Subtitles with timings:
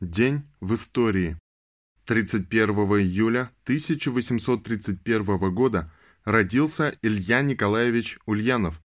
[0.00, 1.38] День в истории.
[2.06, 2.68] 31
[3.00, 5.92] июля 1831 года
[6.24, 8.82] родился Илья Николаевич Ульянов,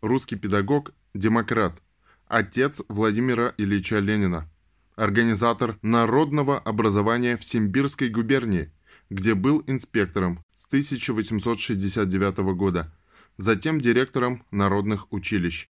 [0.00, 1.82] русский педагог, демократ,
[2.28, 4.48] отец Владимира Ильича Ленина,
[4.94, 8.72] организатор народного образования в Симбирской губернии,
[9.10, 12.96] где был инспектором с 1869 года,
[13.38, 15.66] затем директором народных училищ.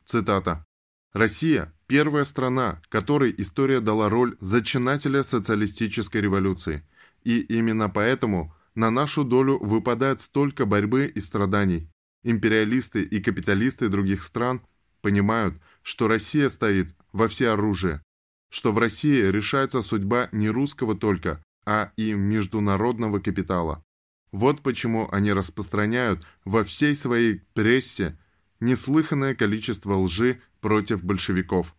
[0.05, 0.65] Цитата.
[1.13, 6.83] «Россия– первая страна, которой история дала роль зачинателя социалистической революции,
[7.25, 11.91] и именно поэтому– на нашу долю выпадает столько борьбы и страданий.
[12.29, 14.61] Империалисты и капиталисты других стран
[15.01, 18.03] понимают, что Россия стоит во всеоружие,
[18.51, 23.85] что в России решается судьба не русского только, а и международного капитала.
[24.33, 28.19] Вот почему они распространяют во всей своей прессе
[28.59, 31.77] неслыханное количество лжи против большевиков.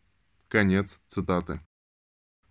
[0.48, 1.60] Конец цитаты.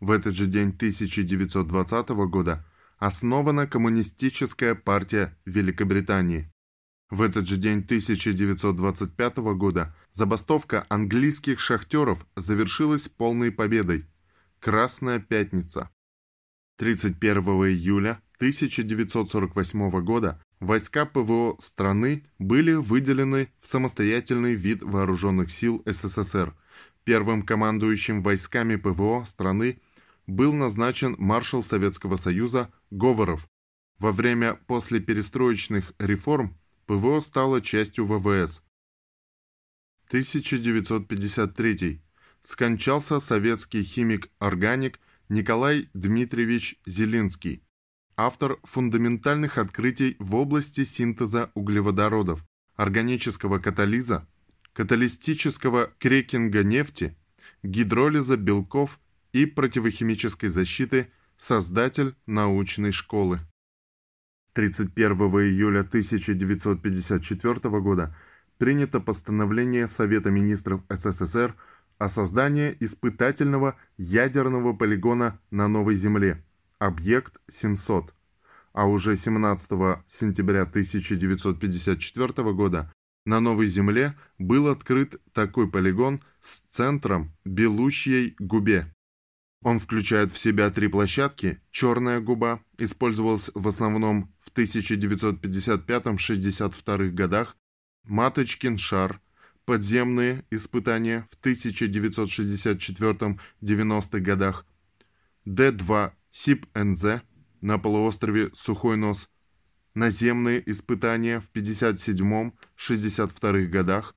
[0.01, 2.67] В этот же день 1920 года
[2.99, 6.53] основана Коммунистическая партия Великобритании.
[7.11, 14.07] В этот же день 1925 года забастовка английских шахтеров завершилась полной победой.
[14.59, 15.91] Красная пятница.
[16.79, 17.37] 31
[17.69, 26.55] июля 1948 года войска ПВО страны были выделены в самостоятельный вид вооруженных сил СССР.
[27.05, 29.81] Первым командующим войсками ПВО страны
[30.27, 33.47] был назначен маршал Советского Союза Говоров.
[34.01, 38.63] Во время послеперестроечных реформ ПВО стало частью ВВС.
[40.09, 42.01] 1953.
[42.45, 47.65] Скончался советский химик-органик Николай Дмитриевич Зелинский,
[48.17, 54.29] автор фундаментальных открытий в области синтеза углеводородов, органического катализа,
[54.73, 57.17] каталистического крекинга нефти,
[57.65, 59.01] гидролиза белков
[59.33, 63.41] и противохимической защиты создатель научной школы.
[64.57, 65.13] 31
[65.45, 68.17] июля 1954 года
[68.57, 71.55] принято постановление Совета министров СССР
[71.99, 76.43] о создании испытательного ядерного полигона на Новой Земле,
[76.79, 78.15] объект 700,
[78.73, 79.69] а уже 17
[80.09, 82.91] сентября 1954 года
[83.27, 88.91] на Новой Земле был открыт такой полигон с центром Белущей губе.
[89.63, 91.61] Он включает в себя три площадки.
[91.73, 97.57] Черная губа использовалась в основном в 1955-62 годах.
[98.05, 99.21] Маточкин шар.
[99.67, 104.65] Подземные испытания в 1964-90 годах.
[105.45, 107.21] Д-2 СИП-НЗ
[107.61, 109.29] на полуострове Сухой Нос.
[109.95, 114.15] Наземные испытания в 57-62 годах.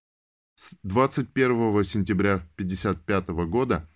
[0.56, 3.89] С 21 сентября 1955 года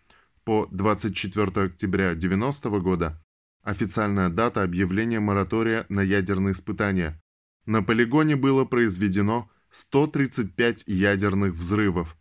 [0.43, 3.22] по 24 октября 90 года
[3.63, 7.19] официальная дата объявления моратория на ядерные испытания.
[7.65, 12.15] На полигоне было произведено 135 ядерных взрывов,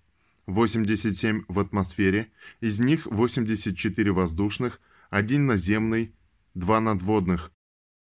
[0.46, 4.80] 87 в атмосфере, из них 84 воздушных,
[5.10, 6.14] 1 наземный,
[6.54, 7.52] 2 надводных,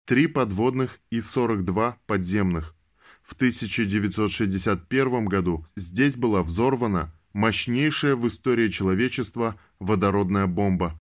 [0.06, 2.74] 3 подводных и 42 подземных.
[3.22, 10.98] В 1961 году здесь была взорвана мощнейшая в истории человечества водородная бомба.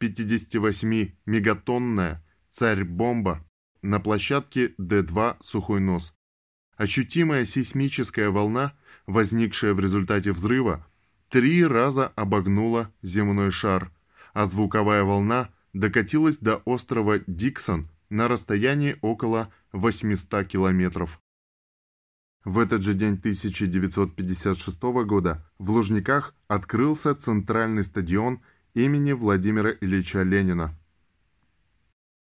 [0.00, 3.44] 58-мегатонная «Царь-бомба»
[3.82, 6.14] на площадке Д-2 «Сухой нос».
[6.76, 8.72] Ощутимая сейсмическая волна,
[9.06, 10.86] возникшая в результате взрыва,
[11.28, 13.90] три раза обогнула земной шар,
[14.32, 21.20] а звуковая волна докатилась до острова Диксон на расстоянии около 800 километров.
[22.44, 28.40] В этот же день 1956 года в Лужниках открылся центральный стадион
[28.78, 30.77] имени Владимира Ильича Ленина.